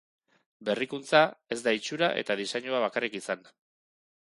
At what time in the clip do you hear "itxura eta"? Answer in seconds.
1.83-2.41